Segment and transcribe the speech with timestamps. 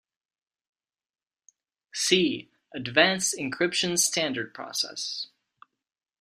[1.93, 5.27] "See:" Advanced Encryption Standard process.